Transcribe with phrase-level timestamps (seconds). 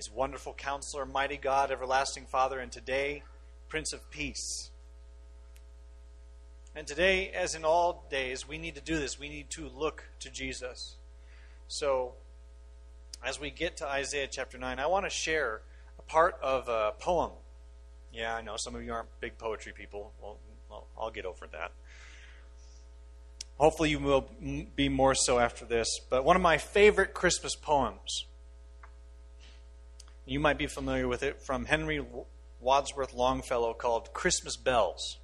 [0.00, 3.22] He's wonderful counselor, mighty God, everlasting Father, and today,
[3.68, 4.70] Prince of Peace.
[6.74, 9.20] And today, as in all days, we need to do this.
[9.20, 10.96] We need to look to Jesus.
[11.68, 12.14] So,
[13.22, 15.60] as we get to Isaiah chapter 9, I want to share
[15.98, 17.32] a part of a poem.
[18.10, 20.12] Yeah, I know some of you aren't big poetry people.
[20.22, 20.38] Well,
[20.70, 21.72] well I'll get over that.
[23.58, 24.30] Hopefully, you will
[24.74, 26.00] be more so after this.
[26.08, 28.24] But one of my favorite Christmas poems,
[30.30, 32.00] you might be familiar with it, from Henry
[32.60, 35.18] Wadsworth Longfellow called Christmas Bells.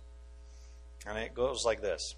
[1.06, 2.16] And it goes like this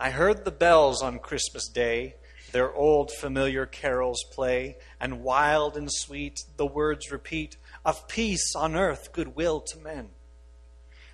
[0.00, 2.14] I heard the bells on Christmas Day,
[2.52, 8.74] their old familiar carols play, and wild and sweet the words repeat of peace on
[8.74, 10.08] earth, goodwill to men.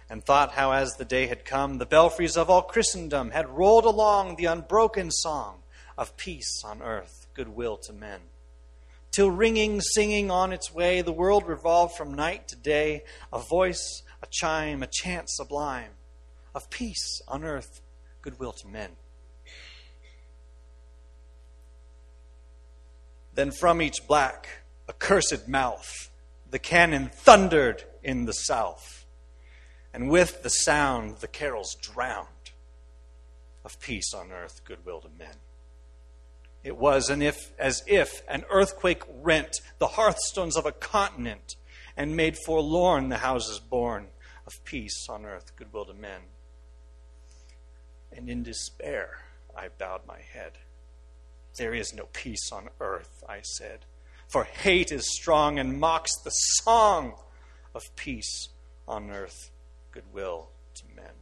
[0.09, 3.87] And thought how, as the day had come, the belfries of all Christendom had rolled
[3.87, 5.63] along the unbroken song
[5.99, 8.21] of peace on earth, goodwill to men.
[9.11, 14.03] Till ringing, singing on its way, the world revolved from night to day, a voice,
[14.23, 15.93] a chime, a chant sublime
[16.55, 17.81] of peace on earth,
[18.23, 18.91] goodwill to men.
[23.35, 24.49] Then from each black,
[24.89, 26.11] accursed mouth,
[26.51, 29.07] the cannon thundered in the south,
[29.93, 32.27] and with the sound the carols drowned
[33.65, 35.37] of peace on earth, goodwill to men.
[36.63, 41.57] It was an if, as if an earthquake rent the hearthstones of a continent
[41.97, 44.09] and made forlorn the houses born
[44.47, 46.21] of peace on earth, goodwill to men
[48.13, 49.19] and in despair
[49.57, 50.53] I bowed my head.
[51.57, 53.81] There is no peace on earth, I said,
[54.29, 57.15] for hate is strong and mocks the song
[57.75, 58.49] of peace
[58.87, 59.51] on earth,
[59.91, 61.15] goodwill to men.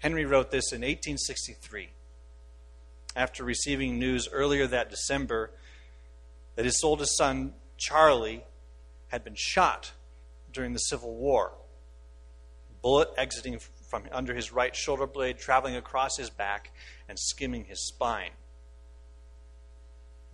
[0.00, 1.90] Henry wrote this in 1863
[3.16, 5.50] after receiving news earlier that December
[6.56, 8.44] that his oldest son, Charlie,
[9.08, 9.92] had been shot
[10.52, 11.52] during the Civil War.
[12.82, 16.72] Bullet exiting from under his right shoulder blade, traveling across his back
[17.08, 18.32] and skimming his spine.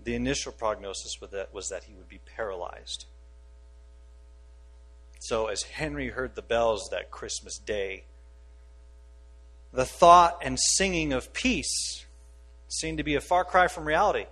[0.02, 3.06] The initial prognosis was that, he would be paralyzed.
[5.20, 8.04] So, as Henry heard the bells that Christmas day,
[9.72, 12.03] the thought and singing of peace
[12.74, 14.26] seemed to be a far cry from reality.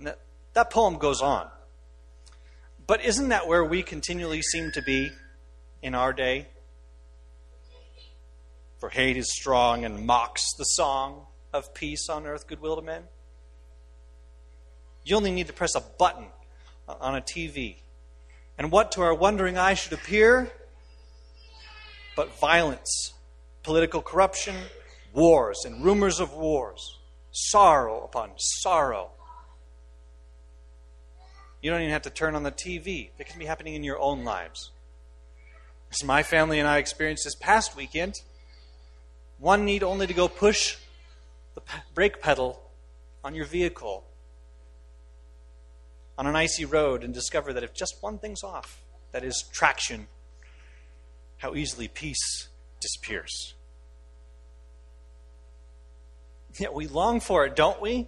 [0.00, 0.18] That,
[0.54, 1.48] that poem goes on.
[2.86, 5.10] But isn't that where we continually seem to be
[5.82, 6.48] in our day?
[8.78, 13.04] For hate is strong and mocks the song of peace on earth, goodwill to men.
[15.04, 16.26] You only need to press a button
[16.88, 17.76] on a TV.
[18.58, 20.50] And what to our wondering eye should appear?
[22.16, 23.12] But violence,
[23.62, 24.54] political corruption,
[25.12, 26.98] wars, and rumors of wars,
[27.32, 29.10] sorrow upon sorrow.
[31.60, 33.98] You don't even have to turn on the TV, it can be happening in your
[33.98, 34.70] own lives.
[35.92, 38.14] As my family and I experienced this past weekend,
[39.38, 40.76] one need only to go push
[41.54, 41.62] the
[41.94, 42.62] brake pedal
[43.24, 44.04] on your vehicle
[46.16, 48.82] on an icy road and discover that if just one thing's off,
[49.12, 50.06] that is traction,
[51.38, 52.48] how easily peace
[52.78, 53.54] disappears.
[56.60, 58.06] Yet we long for it, don't we?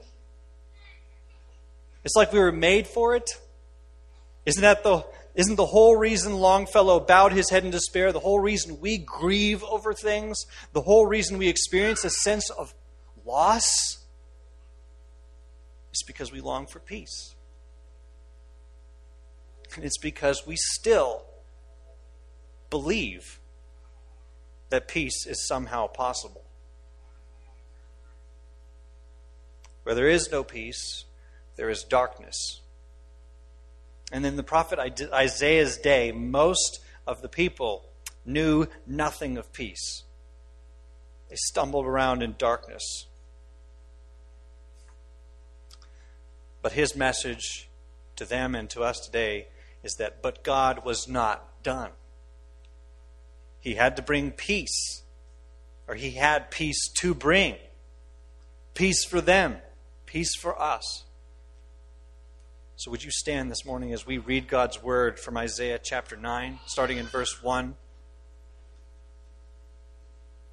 [2.05, 3.31] It's like we were made for it.
[4.45, 5.05] Isn't that the
[5.35, 9.65] isn't the whole reason Longfellow bowed his head in despair, the whole reason we grieve
[9.65, 12.75] over things, the whole reason we experience a sense of
[13.25, 13.99] loss?
[15.91, 17.35] Is because we long for peace.
[19.75, 21.25] And it's because we still
[22.69, 23.41] believe
[24.69, 26.45] that peace is somehow possible.
[29.83, 31.05] Where there is no peace,
[31.57, 32.61] there is darkness.
[34.13, 37.85] And in the prophet Isaiah's day, most of the people
[38.25, 40.05] knew nothing of peace.
[41.29, 43.07] They stumbled around in darkness.
[46.61, 47.69] But his message
[48.17, 49.49] to them and to us today
[49.83, 51.91] is that, but God was not done.
[53.59, 55.03] He had to bring peace,
[55.89, 57.57] or he had peace to bring.
[58.75, 59.59] Peace for them,
[60.13, 61.05] peace for us.
[62.77, 66.59] So, would you stand this morning as we read God's word from Isaiah chapter 9,
[66.67, 67.77] starting in verse 1?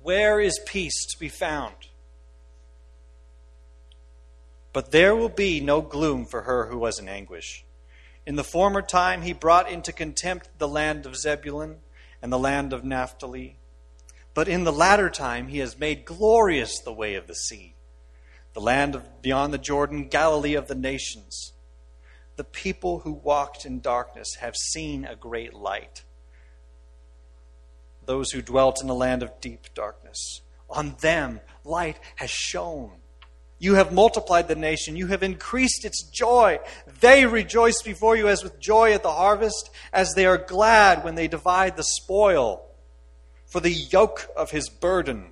[0.01, 1.75] Where is peace to be found?
[4.71, 7.65] But there will be no gloom for her who was in anguish.
[8.25, 11.79] In the former time, he brought into contempt the land of Zebulun
[12.21, 13.57] and the land of Naphtali.
[14.33, 17.75] But in the latter time, he has made glorious the way of the sea
[18.53, 21.53] the land of beyond the Jordan, Galilee of the nations.
[22.35, 26.03] The people who walked in darkness have seen a great light.
[28.05, 32.99] Those who dwelt in the land of deep darkness, on them light has shone.
[33.59, 34.95] You have multiplied the nation.
[34.95, 36.59] You have increased its joy.
[37.01, 41.15] They rejoice before you as with joy at the harvest, as they are glad when
[41.15, 42.65] they divide the spoil.
[43.45, 45.31] For the yoke of his burden,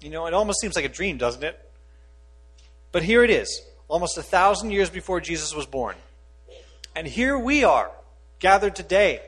[0.00, 1.58] You know, it almost seems like a dream, doesn't it?
[2.92, 5.96] But here it is, almost a thousand years before Jesus was born.
[6.94, 7.90] And here we are,
[8.38, 9.20] gathered today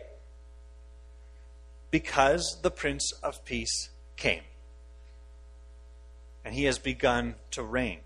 [1.91, 4.43] because the Prince of Peace came.
[6.45, 8.01] And he has begun to reign.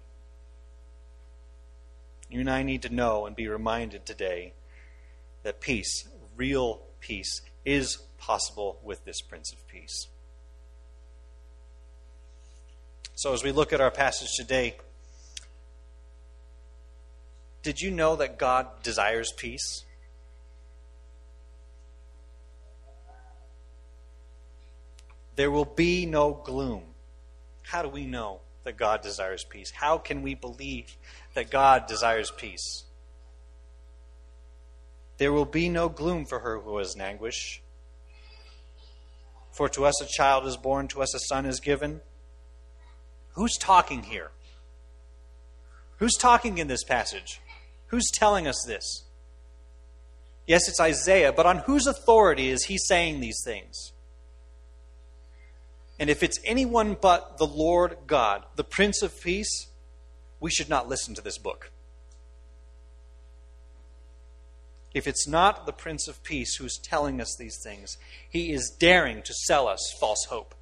[2.28, 4.54] You and I need to know and be reminded today
[5.44, 10.08] that peace, real peace, is possible with this Prince of Peace.
[13.16, 14.76] So, as we look at our passage today,
[17.62, 19.84] did you know that God desires peace?
[25.36, 26.82] There will be no gloom.
[27.62, 29.70] How do we know that God desires peace?
[29.70, 30.96] How can we believe
[31.34, 32.84] that God desires peace?
[35.18, 37.62] There will be no gloom for her who is in anguish.
[39.52, 42.00] For to us a child is born, to us a son is given.
[43.34, 44.30] Who's talking here?
[45.98, 47.40] Who's talking in this passage?
[47.86, 49.04] Who's telling us this?
[50.46, 53.92] Yes, it's Isaiah, but on whose authority is he saying these things?
[55.98, 59.68] And if it's anyone but the Lord God, the Prince of Peace,
[60.40, 61.70] we should not listen to this book.
[64.92, 67.96] If it's not the Prince of Peace who's telling us these things,
[68.28, 70.54] he is daring to sell us false hope.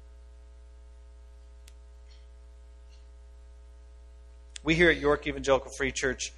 [4.65, 6.31] We here at York Evangelical Free Church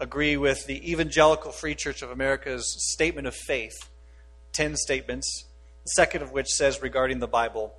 [0.00, 3.88] agree with the Evangelical Free Church of America's statement of faith,
[4.52, 5.44] 10 statements,
[5.84, 7.74] the second of which says regarding the Bible,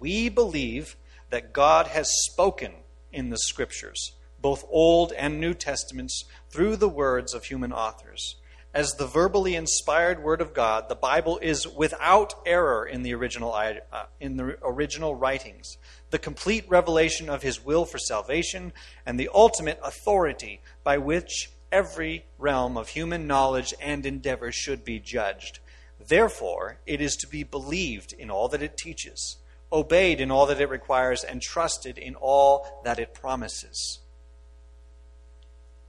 [0.00, 0.96] we believe
[1.30, 2.72] that God has spoken
[3.12, 8.34] in the Scriptures, both Old and New Testaments, through the words of human authors.
[8.74, 13.52] As the verbally inspired Word of God, the Bible is without error in the original,
[13.52, 15.78] uh, in the original writings,
[16.14, 18.72] the complete revelation of His will for salvation,
[19.04, 25.00] and the ultimate authority by which every realm of human knowledge and endeavor should be
[25.00, 25.58] judged.
[26.06, 29.38] Therefore, it is to be believed in all that it teaches
[29.74, 33.98] obeyed in all that it requires, and trusted in all that it promises.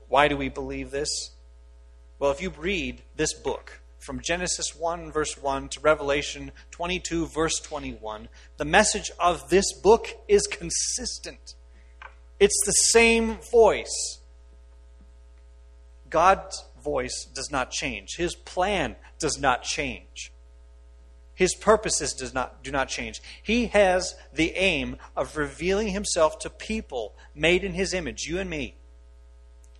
[0.08, 1.30] Why do we believe this?
[2.18, 7.58] Well, if you read this book, from Genesis 1, verse 1 to Revelation 22, verse
[7.58, 11.56] 21, the message of this book is consistent.
[12.38, 14.20] It's the same voice.
[16.08, 20.32] God's voice does not change, His plan does not change.
[21.34, 23.20] His purposes does not, do not change.
[23.42, 28.48] He has the aim of revealing himself to people made in his image, you and
[28.48, 28.76] me,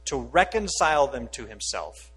[0.05, 2.13] to reconcile them to himself,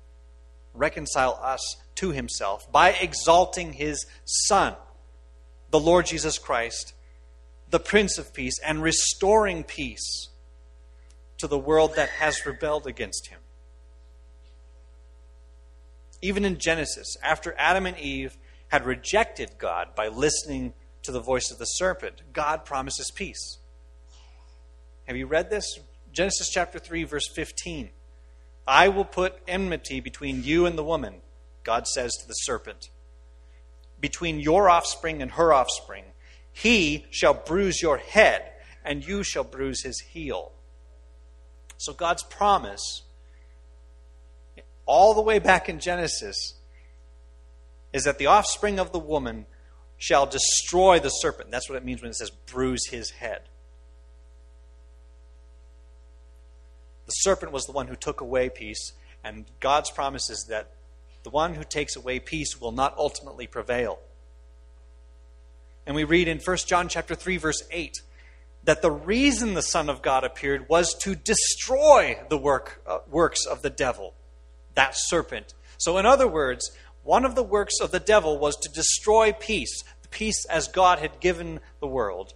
[0.73, 4.75] reconcile us to himself by exalting his Son,
[5.71, 6.93] the Lord Jesus Christ,
[7.69, 10.29] the Prince of Peace, and restoring peace
[11.37, 13.39] to the world that has rebelled against him.
[16.21, 20.73] Even in Genesis, after Adam and Eve had rejected God by listening
[21.03, 23.57] to the voice of the serpent, God promises peace.
[25.05, 25.79] Have you read this?
[26.11, 27.89] Genesis chapter 3, verse 15.
[28.67, 31.15] I will put enmity between you and the woman,
[31.63, 32.89] God says to the serpent,
[33.99, 36.05] between your offspring and her offspring.
[36.51, 38.43] He shall bruise your head,
[38.83, 40.51] and you shall bruise his heel.
[41.77, 43.03] So God's promise
[44.85, 46.55] all the way back in Genesis
[47.93, 49.45] is that the offspring of the woman
[49.97, 51.51] shall destroy the serpent.
[51.51, 53.41] That's what it means when it says bruise his head.
[57.09, 60.69] The serpent was the one who took away peace, and God's promise is that
[61.23, 63.97] the one who takes away peace will not ultimately prevail.
[65.87, 67.95] And we read in 1 John chapter 3 verse 8
[68.65, 73.47] that the reason the son of God appeared was to destroy the work uh, works
[73.47, 74.13] of the devil,
[74.75, 75.55] that serpent.
[75.79, 76.69] So in other words,
[77.01, 80.99] one of the works of the devil was to destroy peace, the peace as God
[80.99, 82.35] had given the world.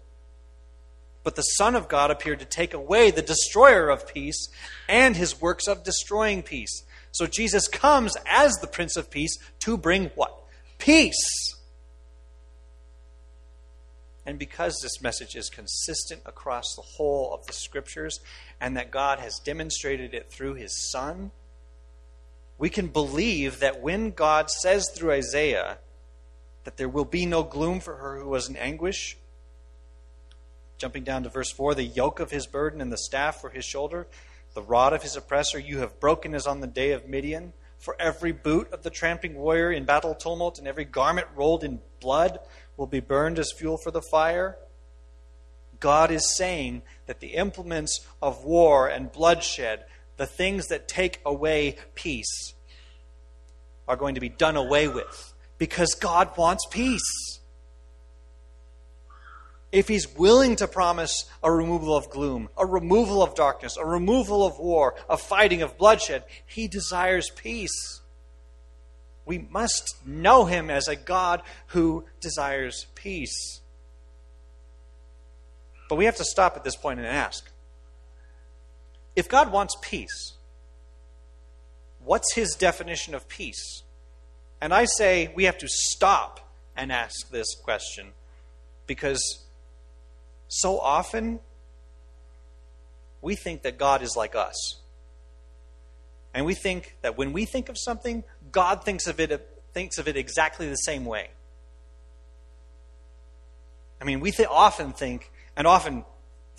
[1.24, 4.50] But the Son of God appeared to take away the destroyer of peace
[4.90, 6.84] and his works of destroying peace.
[7.12, 10.36] So Jesus comes as the Prince of Peace to bring what?
[10.80, 11.54] Peace.
[14.26, 18.20] And because this message is consistent across the whole of the scriptures
[18.60, 21.32] and that God has demonstrated it through his Son,
[22.58, 25.78] we can believe that when God says through Isaiah
[26.64, 29.18] that there will be no gloom for her who was in anguish,
[30.84, 33.64] jumping down to verse 4 the yoke of his burden and the staff for his
[33.64, 34.06] shoulder,
[34.54, 37.54] the rod of his oppressor you have broken as on the day of Midian.
[37.80, 41.80] For every boot of the tramping warrior in battle tumult and every garment rolled in
[42.02, 42.38] blood
[42.76, 44.58] will be burned as fuel for the fire.
[45.80, 49.86] God is saying that the implements of war and bloodshed
[50.18, 52.56] the things that take away peace
[53.88, 57.33] are going to be done away with because God wants peace.
[59.74, 64.46] If He's willing to promise a removal of gloom, a removal of darkness, a removal
[64.46, 68.02] of war, a fighting, of bloodshed, He desires peace.
[69.26, 73.62] We must know Him as a God who desires peace.
[75.90, 77.50] But we have to stop at this point and ask
[79.16, 80.34] if God wants peace,
[82.04, 83.84] what's his definition of peace?
[84.62, 86.40] And I say we have to stop
[86.76, 88.10] and ask this question
[88.88, 89.43] because
[90.54, 91.40] so often
[93.22, 94.78] we think that God is like us.
[96.32, 100.08] And we think that when we think of something, God thinks of it thinks of
[100.08, 101.32] it exactly the same way.
[104.00, 106.06] I mean, we th- often think, and often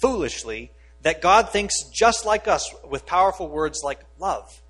[0.00, 0.72] foolishly,
[1.02, 4.60] that God thinks just like us with powerful words like love,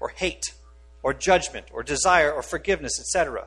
[0.00, 0.54] or hate,
[1.04, 3.46] or judgment, or desire, or forgiveness, etc.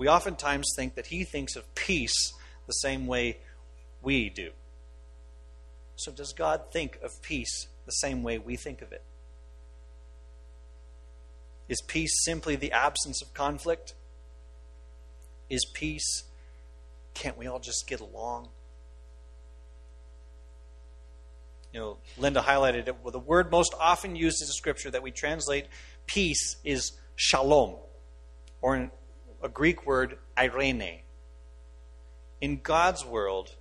[0.00, 2.32] We oftentimes think that He thinks of peace
[2.66, 3.36] the same way
[4.00, 4.52] we do.
[5.96, 9.04] So, does God think of peace the same way we think of it?
[11.68, 13.92] Is peace simply the absence of conflict?
[15.50, 16.22] Is peace,
[17.12, 18.48] can't we all just get along?
[21.74, 22.96] you know, Linda highlighted it.
[23.02, 25.66] Well, the word most often used in Scripture that we translate
[26.06, 27.76] peace is shalom,
[28.62, 28.90] or
[29.42, 31.00] a Greek word, eirene.
[32.40, 33.54] In God's world,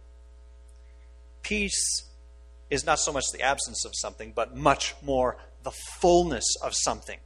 [1.41, 2.03] peace
[2.69, 7.19] is not so much the absence of something, but much more the fullness of something.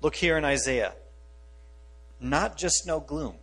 [0.00, 0.94] Look here in Isaiah.
[2.20, 3.34] Not just no gloom.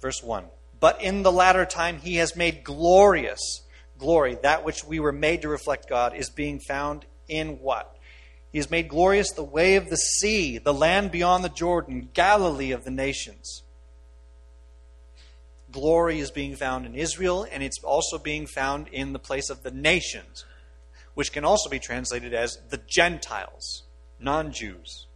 [0.00, 0.44] Verse 1.
[0.78, 3.62] But in the latter time he has made glorious
[3.98, 7.95] glory, that which we were made to reflect God, is being found in what?
[8.56, 12.70] He has made glorious the way of the sea, the land beyond the Jordan, Galilee
[12.70, 13.62] of the nations.
[15.70, 19.62] Glory is being found in Israel, and it's also being found in the place of
[19.62, 20.46] the nations,
[21.12, 23.82] which can also be translated as the Gentiles,
[24.18, 25.06] non Jews.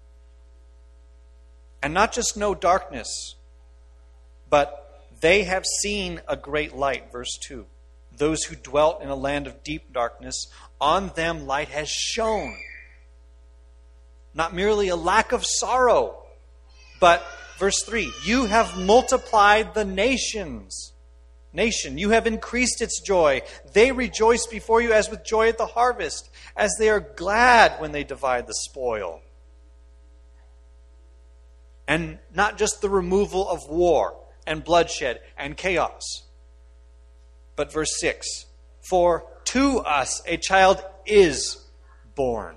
[1.82, 3.36] And not just no darkness,
[4.50, 7.64] but they have seen a great light, verse 2
[8.14, 10.46] those who dwelt in a land of deep darkness,
[10.78, 12.58] on them light has shone.
[14.34, 16.16] Not merely a lack of sorrow,
[17.00, 17.24] but,
[17.58, 20.92] verse 3, you have multiplied the nations.
[21.52, 23.42] Nation, you have increased its joy.
[23.72, 27.92] They rejoice before you as with joy at the harvest, as they are glad when
[27.92, 29.20] they divide the spoil.
[31.88, 36.22] And not just the removal of war and bloodshed and chaos
[37.60, 38.46] but verse 6
[38.80, 41.62] For to us a child is
[42.14, 42.56] born,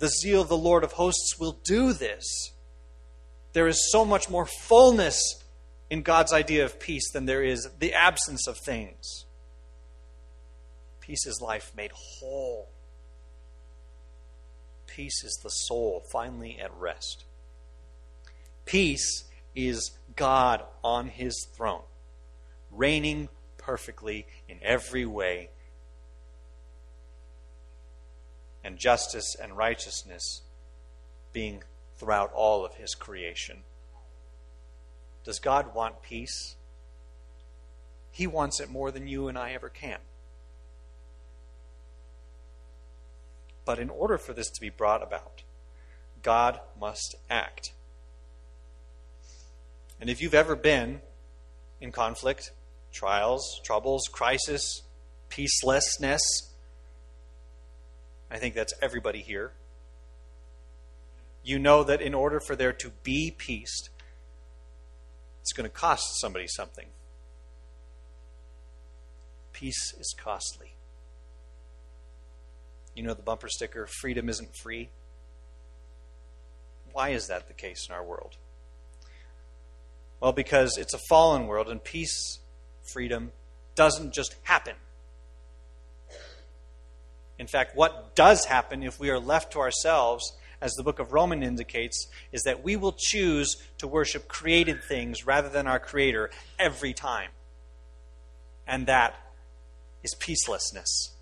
[0.00, 2.52] The zeal of the Lord of hosts will do this.
[3.52, 5.44] There is so much more fullness
[5.90, 9.26] in God's idea of peace than there is the absence of things.
[11.00, 12.70] Peace is life made whole.
[14.86, 17.24] Peace is the soul finally at rest.
[18.64, 21.82] Peace is God on his throne,
[22.70, 23.28] reigning
[23.58, 25.50] perfectly in every way,
[28.62, 30.42] and justice and righteousness
[31.32, 31.62] being
[31.96, 33.58] throughout all of his creation.
[35.24, 36.56] Does God want peace?
[38.10, 39.98] He wants it more than you and I ever can.
[43.64, 45.42] But in order for this to be brought about,
[46.22, 47.72] God must act.
[50.00, 51.02] And if you've ever been
[51.80, 52.52] in conflict,
[52.92, 54.82] trials, troubles, crisis,
[55.30, 56.20] peacelessness,
[58.30, 59.52] I think that's everybody here.
[61.42, 63.88] You know that in order for there to be peace,
[65.40, 66.86] it's going to cost somebody something.
[69.52, 70.74] Peace is costly.
[72.94, 74.90] You know the bumper sticker, freedom isn't free?
[76.92, 78.36] Why is that the case in our world?
[80.20, 82.40] Well, because it's a fallen world and peace,
[82.82, 83.32] freedom,
[83.74, 84.74] doesn't just happen.
[87.40, 91.14] In fact, what does happen if we are left to ourselves, as the book of
[91.14, 96.28] Romans indicates, is that we will choose to worship created things rather than our Creator
[96.58, 97.30] every time.
[98.66, 99.14] And that
[100.02, 101.12] is peacelessness.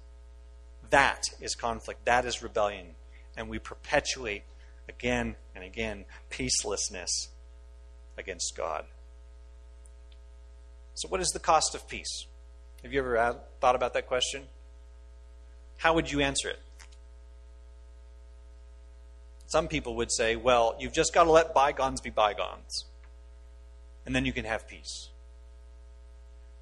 [0.90, 2.04] That is conflict.
[2.04, 2.96] That is rebellion.
[3.36, 4.42] And we perpetuate
[4.88, 7.28] again and again peacelessness
[8.18, 8.86] against God.
[10.94, 12.26] So, what is the cost of peace?
[12.82, 14.48] Have you ever uh, thought about that question?
[15.78, 16.60] How would you answer it?
[19.46, 22.84] Some people would say, well, you've just got to let bygones be bygones,
[24.04, 25.08] and then you can have peace.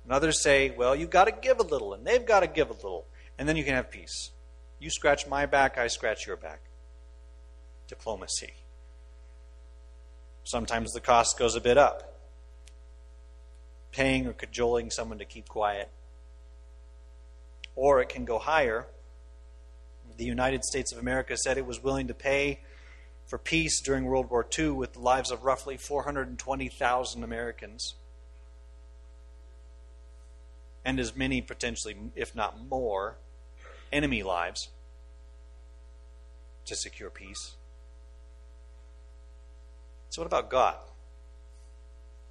[0.05, 2.70] And others say, well, you've got to give a little, and they've got to give
[2.70, 3.07] a little,
[3.38, 4.31] and then you can have peace.
[4.79, 6.61] You scratch my back, I scratch your back.
[7.88, 8.52] Diplomacy.
[10.44, 12.20] Sometimes the cost goes a bit up.
[13.90, 15.90] Paying or cajoling someone to keep quiet.
[17.74, 18.87] Or it can go higher.
[20.16, 22.61] The United States of America said it was willing to pay
[23.26, 27.94] for peace during World War II with the lives of roughly 420,000 Americans.
[30.85, 33.16] And as many, potentially, if not more,
[33.92, 34.68] enemy lives
[36.66, 37.57] to secure peace.
[40.11, 40.76] So, what about God?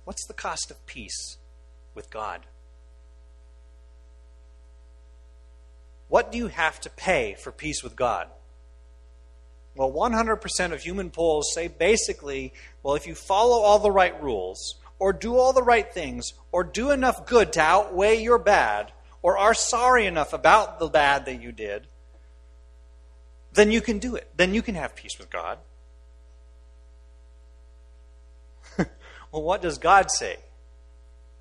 [0.06, 1.38] What's the cost of peace
[1.94, 2.46] with God?
[6.08, 8.28] What do you have to pay for peace with God?
[9.76, 14.76] Well, 100% of human polls say basically, well, if you follow all the right rules,
[15.00, 19.38] or do all the right things, or do enough good to outweigh your bad, or
[19.38, 21.88] are sorry enough about the bad that you did,
[23.54, 24.30] then you can do it.
[24.38, 25.58] Then you can have peace with God.
[28.78, 30.38] well, what does God say?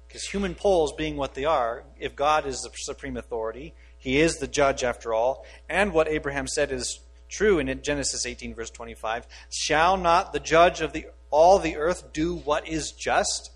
[0.08, 4.36] Because human polls being what they are, if God is the supreme authority, He is
[4.36, 9.26] the judge after all, and what Abraham said is true in Genesis 18, verse 25
[9.48, 13.50] Shall not the judge of the, all the earth do what is just?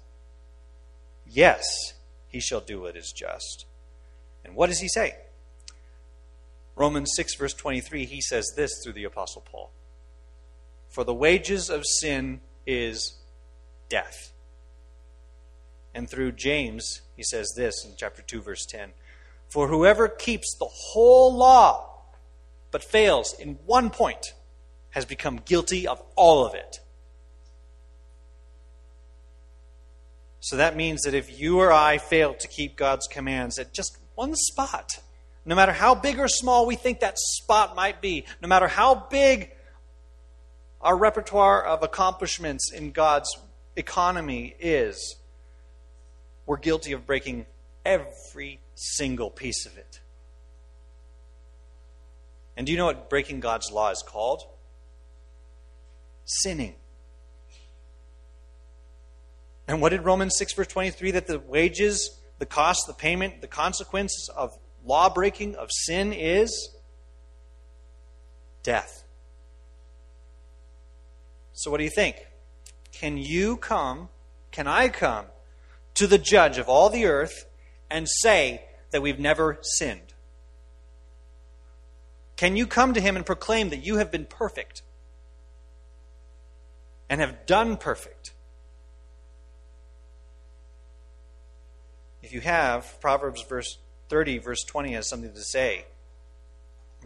[1.27, 1.93] Yes,
[2.29, 3.67] he shall do what is just.
[4.43, 5.17] And what does he say?
[6.77, 9.71] Romans 6, verse 23, he says this through the Apostle Paul
[10.89, 13.19] For the wages of sin is
[13.91, 14.33] death.
[15.95, 18.95] And through James, he says this in chapter 2, verse 10
[19.49, 21.89] For whoever keeps the whole law
[22.71, 24.35] but fails in one point
[24.91, 26.81] has become guilty of all of it.
[30.41, 33.99] So that means that if you or I fail to keep God's commands at just
[34.15, 34.93] one spot,
[35.45, 38.95] no matter how big or small we think that spot might be, no matter how
[38.95, 39.51] big
[40.81, 43.29] our repertoire of accomplishments in God's
[43.77, 45.17] economy is,
[46.47, 47.47] we're guilty of breaking
[47.85, 50.01] every single piece of it.
[52.57, 54.43] And do you know what breaking God's law is called?
[56.25, 56.75] Sinning.
[59.67, 61.11] And what did Romans 6, verse 23?
[61.13, 66.71] That the wages, the cost, the payment, the consequence of law breaking, of sin is
[68.63, 69.05] death.
[71.53, 72.27] So, what do you think?
[72.93, 74.09] Can you come,
[74.53, 75.27] can I come
[75.95, 77.47] to the judge of all the earth
[77.91, 80.15] and say that we've never sinned.
[82.37, 84.83] Can you come to him and proclaim that you have been perfect
[87.09, 88.33] and have done perfect?
[92.23, 95.87] If you have, Proverbs verse 30, verse 20 has something to say.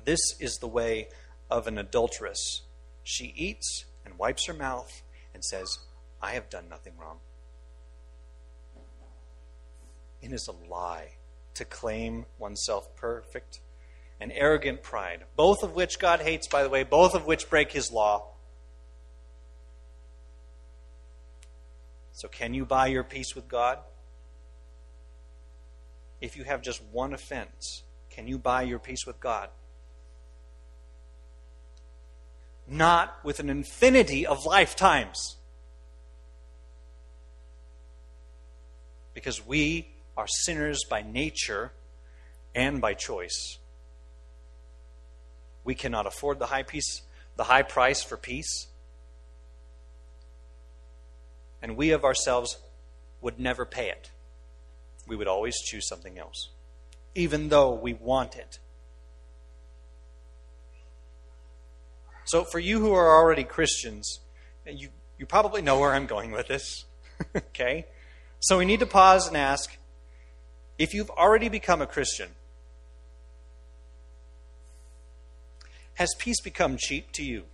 [0.04, 1.08] This is the way
[1.50, 2.62] of an adulteress.
[3.02, 5.02] She eats and wipes her mouth
[5.34, 5.78] and says,
[6.20, 7.18] I have done nothing wrong.
[10.20, 11.12] It is a lie
[11.54, 13.60] to claim oneself perfect
[14.20, 17.72] and arrogant pride, both of which God hates, by the way, both of which break
[17.72, 18.28] his law.
[22.12, 23.78] So, can you buy your peace with God?
[26.20, 29.48] If you have just one offense, can you buy your peace with God?
[32.68, 35.36] Not with an infinity of lifetimes.
[39.14, 41.72] Because we are sinners by nature
[42.54, 43.58] and by choice.
[45.64, 47.02] We cannot afford the high peace,
[47.36, 48.68] the high price for peace.
[51.62, 52.58] And we of ourselves
[53.20, 54.10] would never pay it.
[55.06, 56.50] We would always choose something else,
[57.14, 58.58] even though we want it.
[62.24, 64.20] So, for you who are already Christians,
[64.64, 66.84] you, you probably know where I'm going with this.
[67.36, 67.86] okay?
[68.40, 69.76] So, we need to pause and ask
[70.82, 72.28] if you've already become a Christian,
[75.94, 77.44] has peace become cheap to you?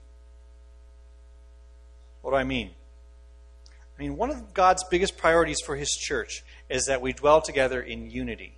[2.22, 2.70] What do I mean?
[3.98, 7.82] I mean, one of God's biggest priorities for His church is that we dwell together
[7.82, 8.56] in unity.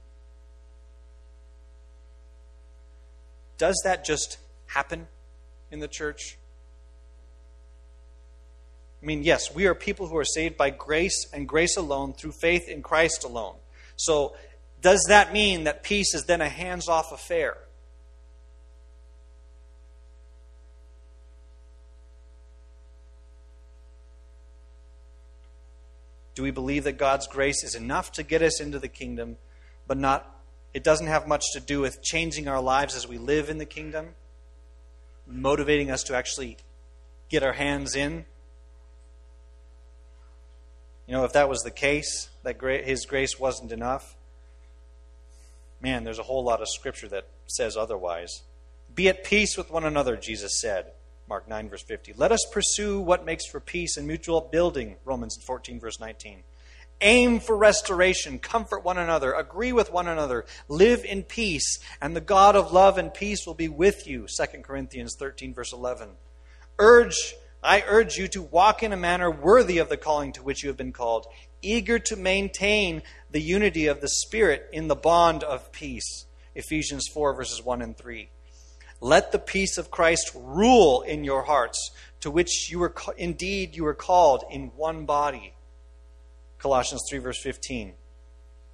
[3.59, 5.09] Does that just happen
[5.73, 6.39] in the church?
[9.03, 12.35] I mean, yes, we are people who are saved by grace and grace alone through
[12.41, 13.57] faith in Christ alone.
[13.97, 14.37] So,
[14.81, 17.57] does that mean that peace is then a hands off affair?
[26.35, 29.37] Do we believe that God's grace is enough to get us into the kingdom,
[29.87, 30.41] but not
[30.73, 33.67] it doesn't have much to do with changing our lives as we live in the
[33.67, 34.15] kingdom,
[35.27, 36.57] motivating us to actually
[37.29, 38.25] get our hands in?
[41.07, 44.17] You know, if that was the case, that his grace wasn't enough,
[45.81, 48.43] man, there's a whole lot of scripture that says otherwise.
[48.95, 50.93] Be at peace with one another, Jesus said.
[51.29, 52.15] Mark 9, verse 50.
[52.17, 56.43] Let us pursue what makes for peace and mutual building, Romans 14, verse 19.
[57.03, 62.21] Aim for restoration, comfort one another, agree with one another, live in peace, and the
[62.21, 66.11] God of love and peace will be with you, 2 Corinthians 13, verse 11.
[66.79, 70.63] Urge, I urge you to walk in a manner worthy of the calling to which
[70.63, 71.27] you have been called,
[71.61, 76.27] eager to maintain the unity of the Spirit in the bond of peace.
[76.55, 78.31] Ephesians 4, verses 1 and 3.
[79.01, 83.85] Let the peace of Christ rule in your hearts, to which you were indeed you
[83.85, 85.55] were called in one body.
[86.59, 87.95] Colossians 3 verse 15.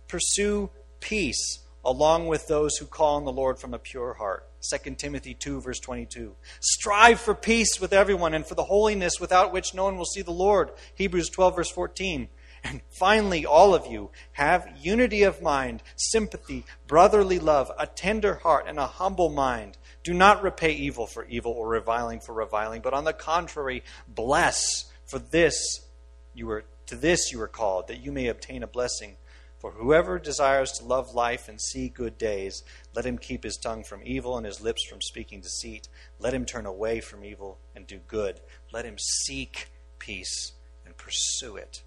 [0.09, 0.71] Pursue
[1.01, 4.49] peace along with those who call on the Lord from a pure heart.
[4.69, 6.35] 2 Timothy 2 verse 22.
[6.61, 10.23] Strive for peace with everyone and for the holiness without which no one will see
[10.23, 10.71] the Lord.
[10.95, 12.29] Hebrews 12 verse 14.
[12.65, 18.65] And finally, all of you have unity of mind, sympathy, brotherly love, a tender heart,
[18.67, 19.79] and a humble mind.
[20.03, 24.87] Do not repay evil for evil or reviling for reviling, but on the contrary, bless.
[25.05, 25.87] For this
[26.35, 29.17] you were to this you were called, that you may obtain a blessing.
[29.59, 32.63] For whoever desires to love life and see good days,
[32.95, 35.89] let him keep his tongue from evil and his lips from speaking deceit.
[36.19, 38.41] Let him turn away from evil and do good.
[38.73, 40.53] Let him seek peace
[40.85, 41.83] and pursue it.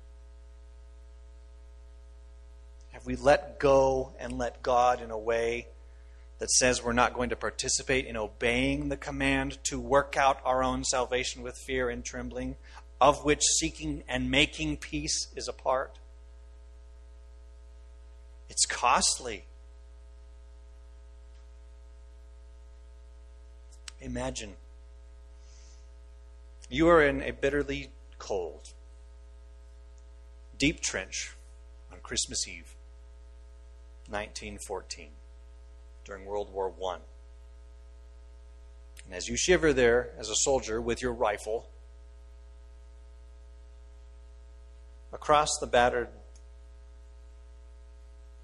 [2.91, 5.67] Have we let go and let God in a way
[6.39, 10.63] that says we're not going to participate in obeying the command to work out our
[10.63, 12.55] own salvation with fear and trembling,
[12.99, 15.99] of which seeking and making peace is a part.
[18.49, 19.45] It's costly.
[24.01, 24.55] Imagine
[26.69, 28.73] you are in a bitterly cold,
[30.57, 31.35] deep trench
[31.91, 32.75] on Christmas Eve,
[34.07, 35.09] 1914
[36.05, 36.97] during World War I.
[39.05, 41.69] And as you shiver there as a soldier with your rifle,
[45.11, 46.09] across the battered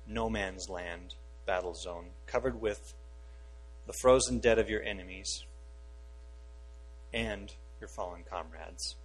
[0.08, 1.16] no man's land
[1.46, 2.94] battle zone, covered with
[3.86, 5.44] the frozen dead of your enemies
[7.14, 8.96] and your fallen comrades.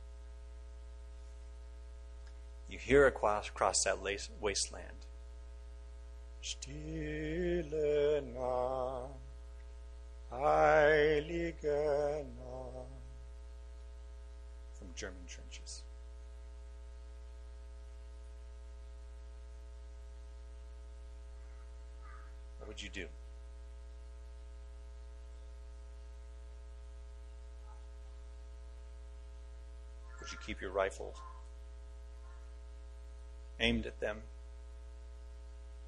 [2.69, 3.99] You hear across, across that
[4.41, 5.07] wasteland
[6.43, 9.13] Stille Nacht,
[10.33, 12.89] Heilige Nacht.
[14.79, 15.83] From German trenches.
[22.65, 23.09] What would you do?
[30.21, 31.15] Would you keep your rifle
[33.59, 34.19] aimed at them?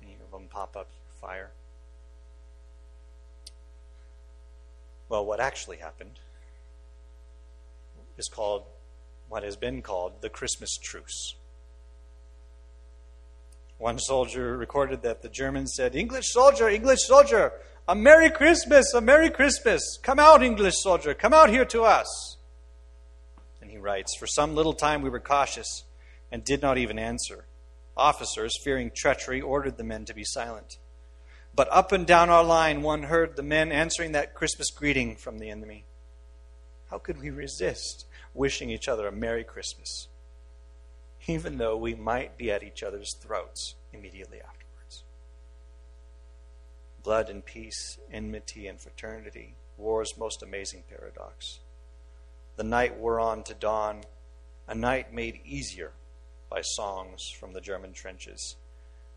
[0.03, 1.51] Any of them pop up, you fire?
[5.09, 6.19] Well, what actually happened
[8.19, 8.65] is called,
[9.29, 11.37] what has been called, the Christmas truce.
[13.83, 17.53] One soldier recorded that the Germans said, English soldier, English soldier,
[17.89, 19.99] a Merry Christmas, a Merry Christmas.
[20.05, 22.37] Come out, English soldier, come out here to us.
[23.61, 25.83] And he writes, For some little time we were cautious
[26.31, 27.47] and did not even answer.
[27.97, 30.77] Officers, fearing treachery, ordered the men to be silent.
[31.53, 35.41] But up and down our line, one heard the men answering that Christmas greeting from
[35.41, 35.87] the enemy.
[36.89, 40.07] How could we resist wishing each other a Merry Christmas,
[41.27, 45.05] even though we might be at each other's throats immediately afterwards?
[47.03, 51.61] Blood and peace, enmity and fraternity, war's most amazing paradox.
[52.57, 54.03] The night wore on to dawn,
[54.69, 55.93] a night made easier
[56.51, 58.57] by songs from the German trenches,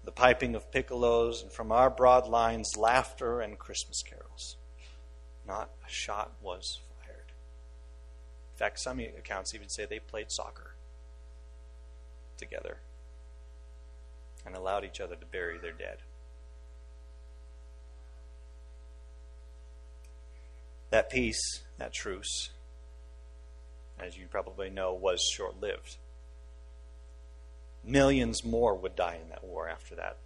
[0.03, 4.57] the piping of piccolos, and from our broad lines, laughter and Christmas carols.
[5.47, 7.31] Not a shot was fired.
[8.53, 10.74] In fact, some accounts even say they played soccer
[12.37, 12.77] together
[14.45, 15.97] and allowed each other to bury their dead.
[20.91, 22.51] That peace, that truce,
[23.99, 25.97] as you probably know, was short lived.
[27.83, 30.17] Millions more would die in that war after that.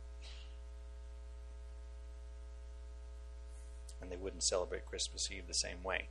[4.02, 6.08] And they wouldn't celebrate Christmas Eve the same way.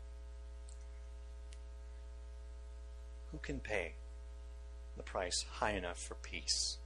[3.32, 3.94] Who can pay
[4.98, 6.76] the price high enough for peace?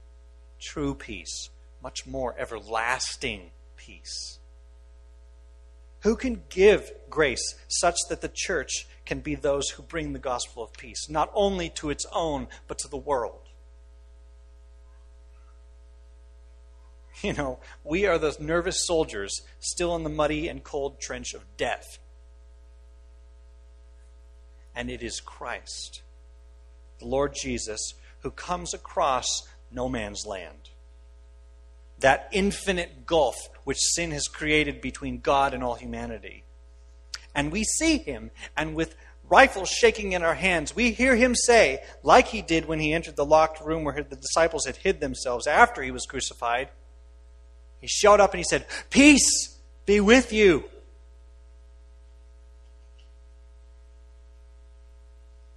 [0.61, 1.49] True peace,
[1.81, 4.39] much more everlasting peace.
[6.01, 10.63] Who can give grace such that the church can be those who bring the gospel
[10.63, 13.39] of peace, not only to its own, but to the world?
[17.21, 21.55] You know, we are those nervous soldiers still in the muddy and cold trench of
[21.55, 21.99] death.
[24.75, 26.01] And it is Christ,
[26.99, 27.93] the Lord Jesus,
[28.23, 30.69] who comes across no man's land.
[31.99, 36.43] That infinite gulf which sin has created between God and all humanity.
[37.35, 38.95] And we see him, and with
[39.29, 43.15] rifles shaking in our hands, we hear him say, like he did when he entered
[43.15, 46.69] the locked room where the disciples had hid themselves after he was crucified
[47.83, 50.63] he showed up and he said, Peace be with you.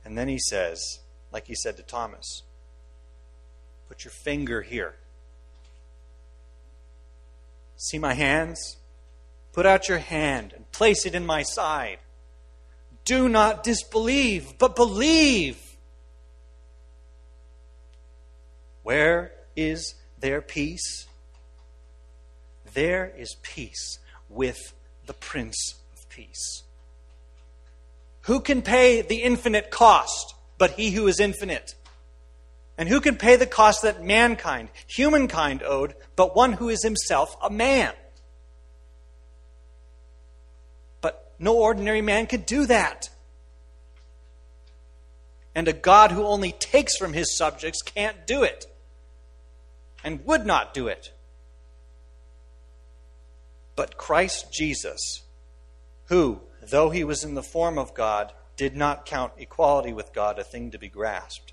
[0.05, 0.99] And then he says,
[1.31, 2.43] like he said to Thomas,
[3.89, 4.95] Put your finger here.
[7.77, 8.77] See my hands?
[9.53, 11.99] Put out your hand and place it in my side.
[13.05, 15.59] Do not disbelieve, but believe.
[18.83, 21.07] Where is there peace?
[22.77, 24.75] there is peace with
[25.07, 26.63] the Prince of Peace.
[28.23, 31.75] Who can pay the infinite cost but he who is infinite?
[32.79, 37.35] And who can pay the cost that mankind, humankind, owed, but one who is himself
[37.43, 37.93] a man?
[41.01, 43.09] But no ordinary man could do that.
[45.55, 48.67] And a God who only takes from his subjects can't do it
[50.05, 51.13] and would not do it.
[53.75, 55.23] But Christ Jesus,
[56.07, 60.39] who, though he was in the form of God, did not count equality with God
[60.39, 61.53] a thing to be grasped,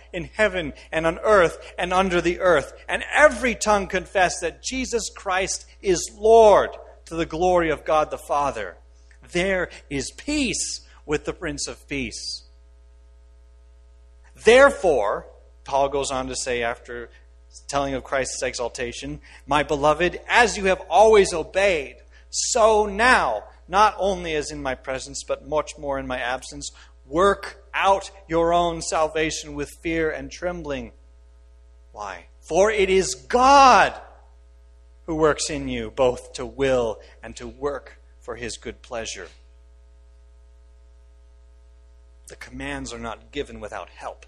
[0.13, 5.09] in heaven and on earth and under the earth, and every tongue confess that Jesus
[5.15, 6.71] Christ is Lord
[7.05, 8.77] to the glory of God the Father.
[9.31, 12.43] There is peace with the Prince of Peace.
[14.43, 15.27] Therefore,
[15.63, 17.09] Paul goes on to say after
[17.67, 21.97] telling of Christ's exaltation, My beloved, as you have always obeyed,
[22.29, 26.71] so now, not only as in my presence, but much more in my absence,
[27.11, 30.93] Work out your own salvation with fear and trembling.
[31.91, 32.27] Why?
[32.39, 33.93] For it is God
[35.07, 39.27] who works in you both to will and to work for his good pleasure.
[42.29, 44.25] The commands are not given without help.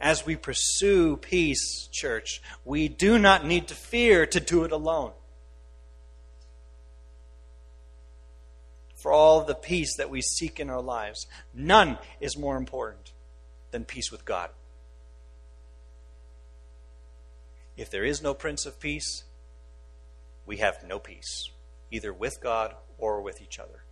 [0.00, 5.12] As we pursue peace, church, we do not need to fear to do it alone.
[9.00, 13.12] For all the peace that we seek in our lives, none is more important
[13.70, 14.50] than peace with God.
[17.78, 19.24] If there is no Prince of Peace,
[20.44, 21.48] we have no peace,
[21.90, 23.84] either with God or with each other.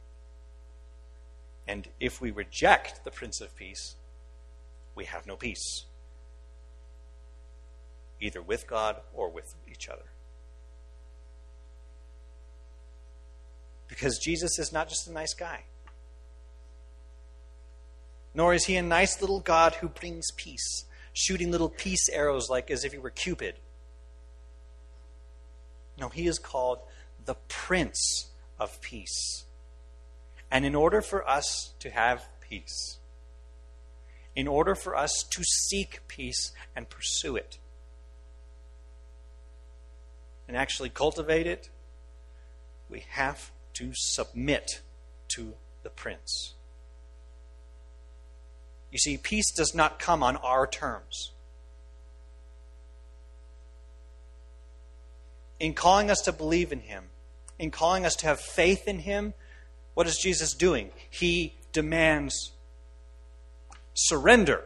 [1.67, 3.97] And if we reject the Prince of Peace,
[4.95, 5.87] we have no peace,
[8.21, 10.11] either with God or with each other.
[13.89, 15.65] Because Jesus is not just a nice guy,
[18.35, 22.71] nor is he a nice little God who brings peace, shooting little peace arrows like
[22.71, 23.57] as if he were Cupid.
[25.99, 26.79] No, he is called
[27.25, 28.29] the Prince
[28.61, 29.45] of Peace.
[30.51, 32.99] And in order for us to have peace,
[34.37, 37.59] in order for us to seek peace and pursue it,
[40.47, 41.69] and actually cultivate it,
[42.89, 44.81] we have to submit
[45.29, 46.55] to the Prince.
[48.91, 51.33] You see, peace does not come on our terms.
[55.61, 57.05] in calling us to believe in Him,
[57.59, 59.35] in calling us to have faith in Him,
[59.95, 60.91] what is Jesus doing?
[61.11, 62.53] He demands
[63.95, 64.65] surrender.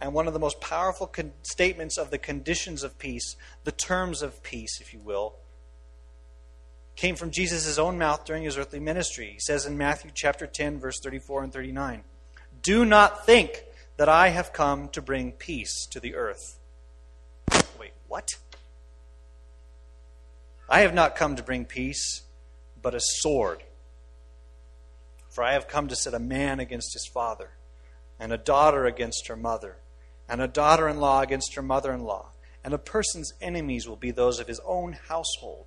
[0.00, 4.22] And one of the most powerful con- statements of the conditions of peace, the terms
[4.22, 5.36] of peace, if you will,
[6.98, 9.30] came from Jesus' own mouth during his earthly ministry.
[9.34, 12.02] He says in Matthew chapter 10, verse 34 and 39
[12.60, 13.62] Do not think
[13.98, 16.58] that I have come to bring peace to the earth.
[17.78, 18.30] Wait, what?
[20.68, 22.22] I have not come to bring peace,
[22.82, 23.62] but a sword.
[25.30, 27.50] For I have come to set a man against his father,
[28.18, 29.76] and a daughter against her mother,
[30.28, 32.32] and a daughter in law against her mother in law.
[32.64, 35.66] And a person's enemies will be those of his own household.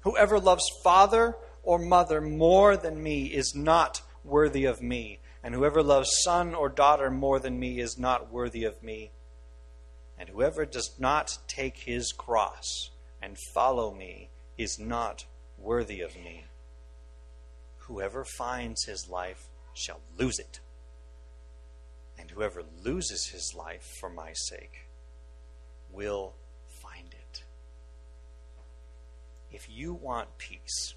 [0.00, 5.82] Whoever loves father or mother more than me is not worthy of me, and whoever
[5.82, 9.10] loves son or daughter more than me is not worthy of me.
[10.18, 12.90] And whoever does not take his cross
[13.22, 15.24] and follow me is not
[15.56, 16.44] worthy of me.
[17.78, 20.60] Whoever finds his life shall lose it.
[22.18, 24.88] And whoever loses his life for my sake
[25.90, 26.34] will
[29.50, 30.94] If you want peace,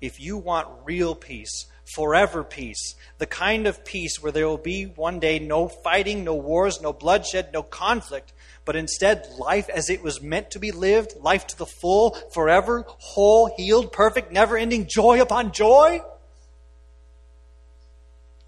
[0.00, 4.84] if you want real peace, forever peace, the kind of peace where there will be
[4.84, 8.32] one day no fighting, no wars, no bloodshed, no conflict,
[8.64, 12.84] but instead life as it was meant to be lived, life to the full, forever,
[12.86, 16.00] whole, healed, perfect, never ending joy upon joy.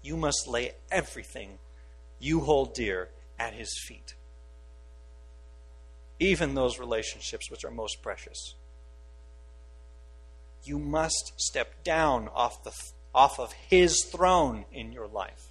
[0.03, 1.57] You must lay everything
[2.19, 4.15] you hold dear at His feet,
[6.19, 8.55] even those relationships which are most precious
[10.63, 12.71] you must step down off, the,
[13.13, 15.47] off of His throne in your life.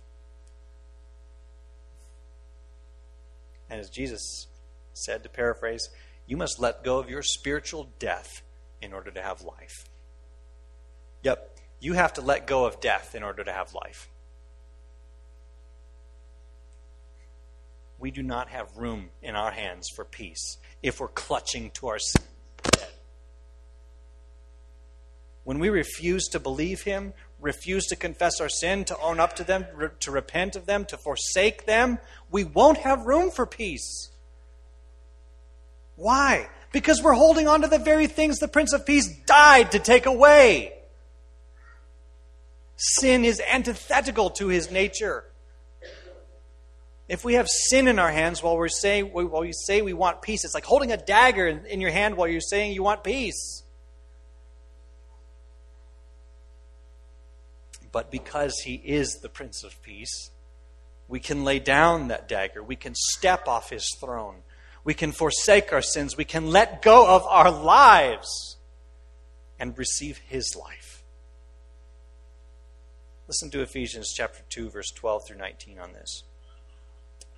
[3.70, 4.46] And as Jesus
[4.92, 5.88] said, to paraphrase,
[6.26, 8.42] you must let go of your spiritual death
[8.80, 9.84] in order to have life.
[11.22, 14.08] Yep, you have to let go of death in order to have life.
[17.98, 21.98] We do not have room in our hands for peace if we're clutching to our
[21.98, 22.22] sin
[25.48, 29.44] when we refuse to believe Him, refuse to confess our sin, to own up to
[29.44, 29.64] them,
[30.00, 31.98] to repent of them, to forsake them,
[32.30, 34.10] we won't have room for peace.
[35.96, 36.50] Why?
[36.70, 40.04] Because we're holding on to the very things the Prince of Peace died to take
[40.04, 40.74] away.
[42.76, 45.24] Sin is antithetical to his nature.
[47.08, 50.44] If we have sin in our hands while we say while say we want peace,
[50.44, 53.62] it's like holding a dagger in your hand while you're saying you want peace.
[57.90, 60.30] But because he is the Prince of Peace,
[61.06, 62.62] we can lay down that dagger.
[62.62, 64.42] We can step off his throne.
[64.84, 66.16] We can forsake our sins.
[66.16, 68.56] We can let go of our lives
[69.58, 71.02] and receive his life.
[73.26, 76.24] Listen to Ephesians chapter 2 verse 12 through 19 on this.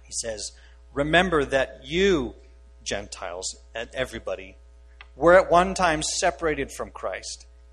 [0.03, 0.53] He says,
[0.93, 2.37] "Remember that you
[2.83, 4.57] Gentiles and everybody
[5.17, 7.47] were at one time separated from Christ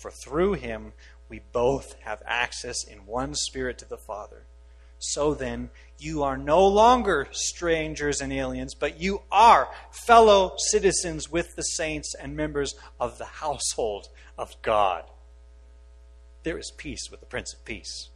[0.00, 0.92] For through him
[1.28, 4.44] we both have access in one spirit to the Father.
[4.98, 9.68] So then, you are no longer strangers and aliens, but you are
[10.06, 15.04] fellow citizens with the saints and members of the household of God
[16.46, 18.08] there is peace with the Prince of Peace.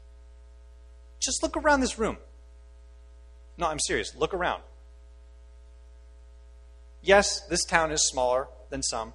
[1.18, 2.16] Just look around this room.
[3.58, 4.14] No, I'm serious.
[4.14, 4.62] Look around.
[7.02, 9.14] Yes, this town is smaller than some.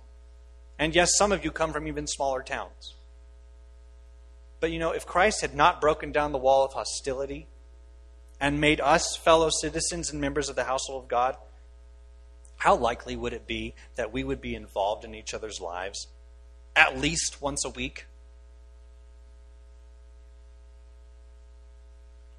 [0.78, 2.96] And yes, some of you come from even smaller towns.
[4.60, 7.48] But you know, if Christ had not broken down the wall of hostility
[8.40, 11.38] and made us fellow citizens and members of the household of God,
[12.58, 16.08] how likely would it be that we would be involved in each other's lives
[16.76, 18.06] at least once a week?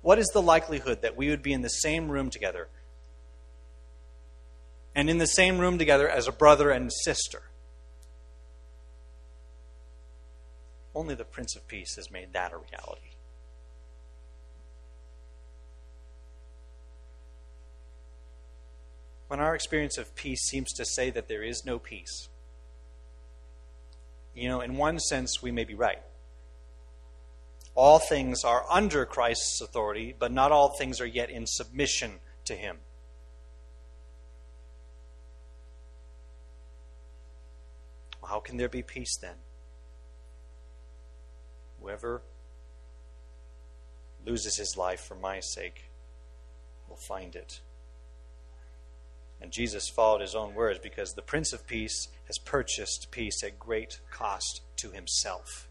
[0.06, 2.68] what is the likelihood that we would be in the same room together
[4.94, 7.42] and in the same room together as a brother and sister?
[10.96, 13.12] Only the Prince of Peace has made that a reality.
[19.28, 22.28] When our experience of peace seems to say that there is no peace,
[24.34, 26.02] you know, in one sense, we may be right
[27.76, 32.56] all things are under Christ's authority, but not all things are yet in submission to
[32.56, 32.78] him.
[38.26, 39.36] How can there be peace then?
[41.86, 42.20] Whoever
[44.26, 45.84] loses his life for my sake
[46.88, 47.60] will find it.
[49.40, 53.60] And Jesus followed his own words because the Prince of Peace has purchased peace at
[53.60, 55.68] great cost to himself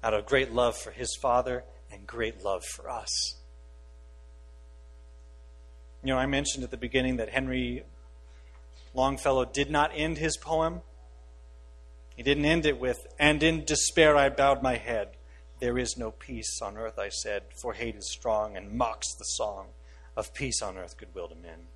[0.00, 3.34] out of great love for his Father and great love for us.
[6.04, 7.82] You know, I mentioned at the beginning that Henry
[8.94, 10.82] Longfellow did not end his poem.
[12.16, 15.16] He didn't end it with, And in despair I bowed my head.
[15.60, 19.24] There is no peace on earth, I said, for hate is strong and mocks the
[19.24, 19.68] song
[20.16, 21.68] of peace on earth, goodwill to men.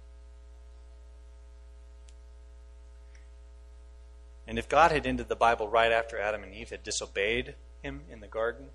[4.47, 8.03] And if God had ended the Bible right after Adam and Eve had disobeyed him
[8.11, 8.69] in the garden,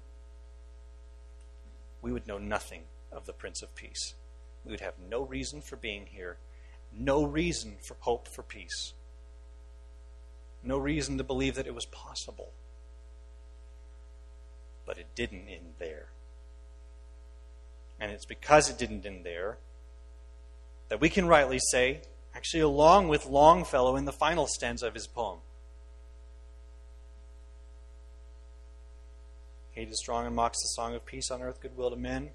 [2.01, 4.13] we would know nothing of the Prince of Peace.
[4.63, 6.37] We would have no reason for being here,
[6.91, 8.93] no reason for hope for peace,
[10.63, 12.51] no reason to believe that it was possible.
[14.85, 16.07] But it didn't end there.
[17.99, 19.57] And it's because it didn't end there
[20.89, 22.01] that we can rightly say,
[22.35, 25.39] actually, along with Longfellow in the final stanza of his poem,
[29.73, 32.29] Hate is strong and mocks the song of peace on earth, goodwill to men.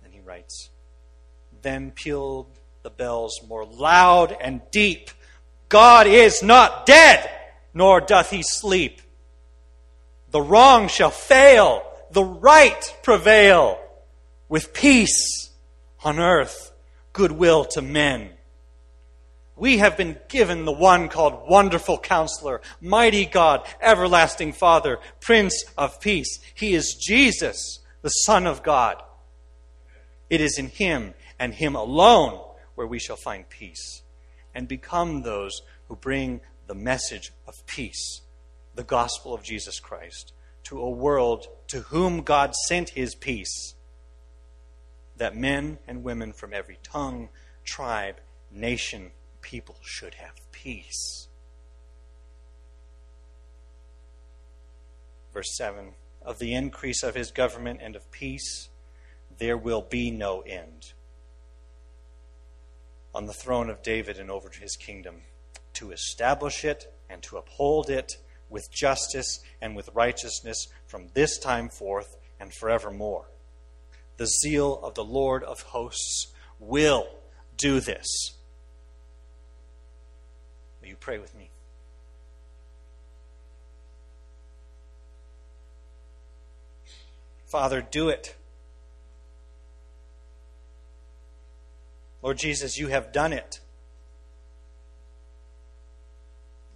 [0.00, 0.70] Then he writes,
[1.62, 2.46] Then pealed
[2.82, 5.10] the bells more loud and deep.
[5.68, 7.28] God is not dead,
[7.74, 9.02] nor doth he sleep.
[10.30, 13.78] The wrong shall fail, the right prevail,
[14.48, 15.50] with peace
[16.04, 16.72] on earth,
[17.12, 18.30] goodwill to men
[19.56, 25.98] we have been given the one called Wonderful Counselor, Mighty God, Everlasting Father, Prince of
[25.98, 26.40] Peace.
[26.54, 29.02] He is Jesus, the Son of God.
[30.28, 32.38] It is in Him and Him alone
[32.74, 34.02] where we shall find peace
[34.56, 38.22] and become those who bring the message of peace,
[38.74, 40.32] the gospel of Jesus Christ,
[40.64, 43.74] to a world to whom God sent His peace,
[45.18, 47.28] that men and women from every tongue,
[47.64, 48.16] tribe,
[48.50, 49.10] nation,
[49.42, 51.28] people should have peace.
[55.34, 55.92] Verse 7
[56.22, 58.70] Of the increase of his government and of peace,
[59.36, 60.94] there will be no end.
[63.16, 65.22] On the throne of David and over his kingdom,
[65.72, 68.18] to establish it and to uphold it
[68.50, 73.30] with justice and with righteousness from this time forth and forevermore.
[74.18, 76.26] The zeal of the Lord of hosts
[76.58, 77.08] will
[77.56, 78.34] do this.
[80.82, 81.48] Will you pray with me?
[87.46, 88.36] Father, do it.
[92.22, 93.60] Lord Jesus, you have done it.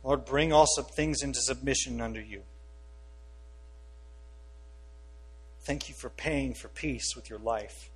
[0.03, 2.43] Lord, bring all some things into submission under you.
[5.63, 7.91] Thank you for paying for peace with your life,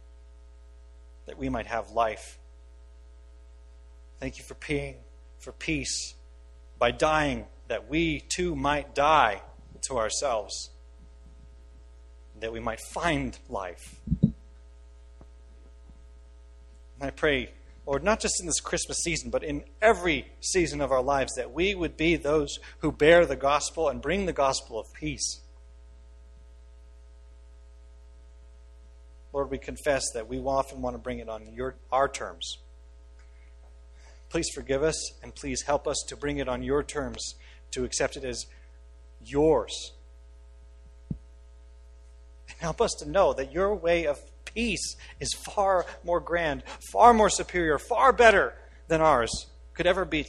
[1.27, 2.39] that we might have life.
[4.21, 4.97] Thank you for paying
[5.39, 6.15] for peace
[6.79, 9.43] by dying, that we too might die
[9.83, 10.71] to ourselves,
[12.41, 14.01] that we might find life.
[17.05, 17.51] I pray,
[17.87, 21.53] Lord, not just in this Christmas season, but in every season of our lives, that
[21.53, 25.41] we would be those who bear the gospel and bring the gospel of peace.
[29.35, 32.59] Lord, we confess that we often want to bring it on your, our terms.
[34.31, 37.35] Please forgive us and please help us to bring it on your terms,
[37.73, 38.47] to accept it as
[39.25, 39.93] yours.
[41.11, 44.19] And help us to know that your way of
[44.55, 48.55] peace is far more grand, far more superior, far better
[48.89, 50.27] than ours could ever be.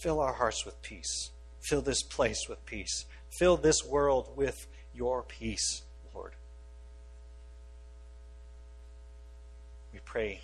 [0.00, 1.30] Fill our hearts with peace.
[1.60, 3.04] Fill this place with peace.
[3.38, 5.82] Fill this world with your peace,
[6.14, 6.32] Lord.
[9.92, 10.40] We pray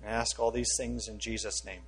[0.00, 1.82] and ask all these things in Jesus' name.